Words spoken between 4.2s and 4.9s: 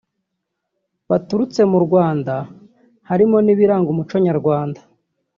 Nyarwanda